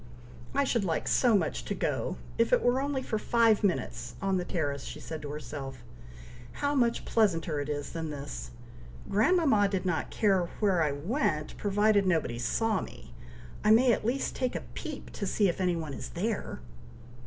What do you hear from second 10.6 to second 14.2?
I went, provided nobody saw me! I may at